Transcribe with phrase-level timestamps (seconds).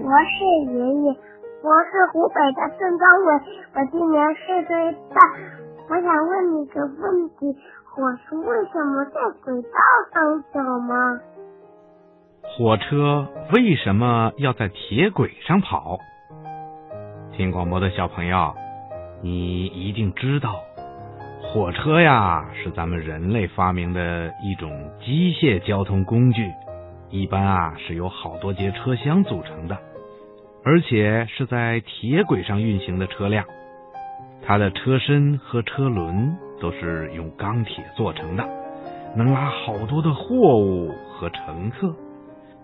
[0.00, 1.16] 我是爷爷，
[1.62, 3.34] 我是湖北的郑刚伟，
[3.74, 5.20] 我今年四岁半。
[5.90, 9.68] 我想问你个问题：火车为什么在轨道
[10.14, 11.20] 上走吗？
[12.42, 15.98] 火车为什么要在铁轨上跑？
[17.36, 18.54] 听广播的小朋友，
[19.22, 20.54] 你一定知道，
[21.42, 24.70] 火车呀是咱们人类发明的一种
[25.04, 26.50] 机械交通工具，
[27.12, 29.76] 一般啊是由好多节车厢组成的，
[30.64, 33.44] 而且是在铁轨上运行的车辆。
[34.44, 38.48] 它的车身和车轮都是用钢铁做成的，
[39.14, 41.94] 能拉好多的货物和乘客。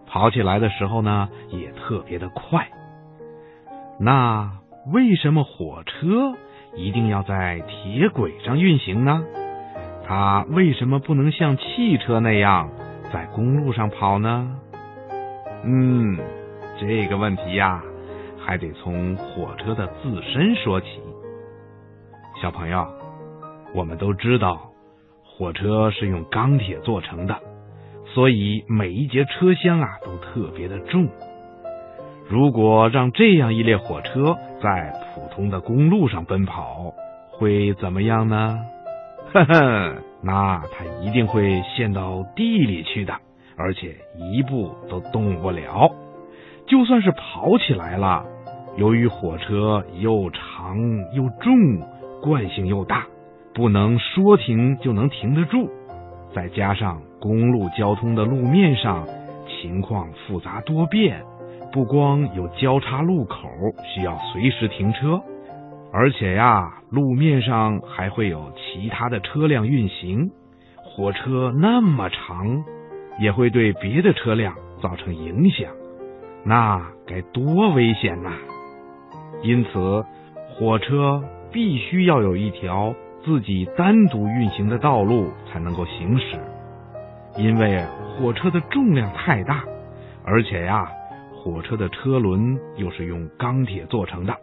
[0.06, 2.67] 跑起来的时候呢，也特别的快。
[4.01, 4.51] 那
[4.91, 6.34] 为什么火车
[6.75, 9.23] 一定要在铁轨上运行呢？
[10.06, 12.70] 它为什么不能像汽车那样
[13.12, 14.57] 在公路上跑呢？
[15.65, 16.19] 嗯，
[16.80, 17.83] 这个问题呀，
[18.39, 21.01] 还得从火车的自身说起。
[22.41, 22.86] 小朋友，
[23.75, 24.70] 我们都知道，
[25.25, 27.36] 火车是用钢铁做成的。
[28.14, 31.09] 所以每一节车厢啊都特别的重。
[32.29, 36.95] 如果让这样一列火车在普通的公路上奔跑，
[37.31, 38.59] 会怎么样呢？
[39.33, 43.14] 呵呵，那它一定会陷到地里去的，
[43.56, 45.91] 而且一步都动不了。
[46.66, 48.24] 就算是跑起来了，
[48.77, 50.77] 由于火车又长
[51.14, 51.52] 又重，
[52.20, 53.06] 惯性又大，
[53.55, 55.70] 不能说停就能停得住。
[56.34, 59.06] 再加上公路交通的路面上
[59.48, 61.22] 情况复杂多变，
[61.72, 63.48] 不光有交叉路口
[63.94, 65.20] 需要随时停车，
[65.92, 70.30] 而且呀，路面上还会有其他的车辆运行。
[70.84, 72.64] 火车那么长，
[73.20, 75.70] 也会对别的车辆造成影响，
[76.45, 78.33] 那该多危险呐！
[79.42, 80.05] 因此，
[80.48, 81.22] 火车
[81.53, 82.95] 必须要有一条。
[83.25, 86.39] 自己单独运行的道路才能够行驶，
[87.36, 87.84] 因为
[88.17, 89.64] 火车的重量太大，
[90.24, 90.89] 而且呀，
[91.34, 94.34] 火车的车轮又是用钢铁做成的，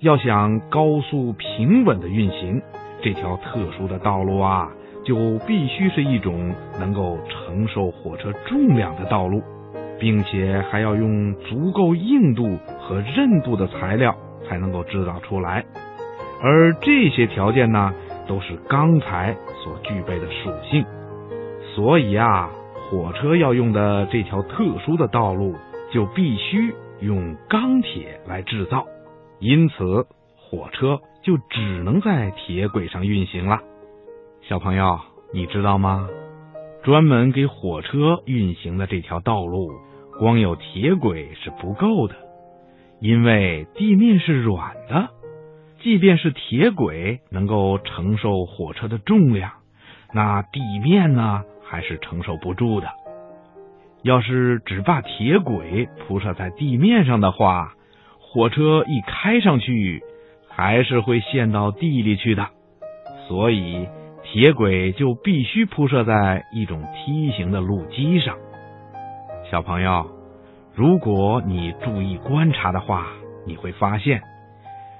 [0.00, 2.60] 要想高速平稳的运行，
[3.02, 4.70] 这条特殊的道路啊，
[5.04, 9.42] 就必须是一种能够承受火车重量的道路，
[9.98, 14.14] 并且还要用足够硬度和韧度的材料
[14.46, 15.64] 才能够制造出来。
[16.42, 17.94] 而这些条件呢，
[18.28, 19.34] 都是钢材
[19.64, 20.84] 所具备的属性，
[21.74, 22.50] 所以啊，
[22.90, 25.54] 火车要用的这条特殊的道路
[25.90, 28.86] 就必须用钢铁来制造，
[29.38, 33.60] 因此火车就只能在铁轨上运行了。
[34.42, 35.00] 小朋友，
[35.32, 36.08] 你知道吗？
[36.82, 39.72] 专门给火车运行的这条道路，
[40.18, 42.14] 光有铁轨是不够的，
[43.00, 45.08] 因为地面是软的。
[45.80, 49.50] 即便是铁轨能够承受火车的重量，
[50.12, 52.88] 那地面呢还是承受不住的。
[54.02, 57.74] 要是只把铁轨铺设在地面上的话，
[58.36, 60.02] 火车一开上去，
[60.50, 62.46] 还是会陷到地里去的。
[63.26, 63.88] 所以，
[64.22, 68.36] 铁轨就必须铺设在一种梯形的路基上。
[69.50, 70.10] 小朋友，
[70.74, 73.06] 如果你注意观察的话，
[73.46, 74.20] 你会发现。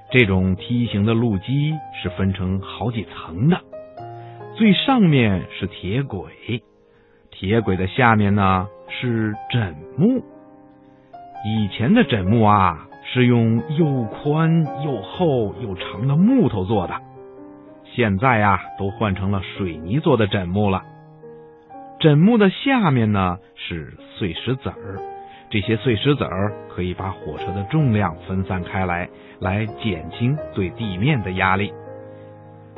[0.09, 3.61] 这种梯形的路基是分成好几层的，
[4.55, 6.63] 最上面是铁轨，
[7.29, 10.23] 铁轨的下面呢是枕木。
[11.45, 16.93] 以前的枕木啊是用又宽又厚又长的木头做的，
[17.85, 20.83] 现在呀都换成了水泥做的枕木了。
[21.99, 24.99] 枕木的下面呢是碎石子儿。
[25.49, 29.07] 这些碎石子儿可以把火车的重量分散开来，
[29.39, 31.71] 来减轻对地面的压力。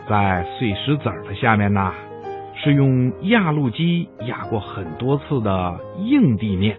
[0.08, 1.92] 在碎石子儿的下面呢，
[2.56, 6.78] 是用压路机压过很多次的硬地面。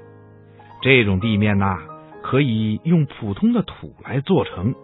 [0.81, 1.77] 这种地面呢，
[2.23, 4.75] 可以用普通的土来做成，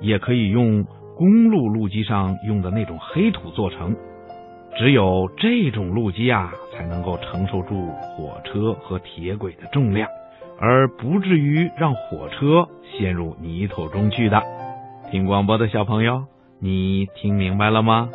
[0.00, 0.84] 也可以用
[1.16, 3.94] 公路路基上用的那种黑土做成。
[4.76, 10.08] 只有这种路基啊，才能够承受住火车和铁轨的重量。
[10.64, 14.40] 而不至于让火车陷入泥土中去的。
[15.10, 16.24] 听广播的小朋友，
[16.60, 18.08] 你听明白了吗？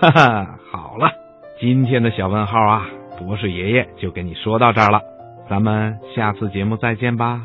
[0.00, 1.12] 哈哈，好了，
[1.60, 2.88] 今天的小问号啊，
[3.18, 5.00] 博士爷爷就跟你说到这儿了，
[5.48, 7.42] 咱们下次节目再见吧。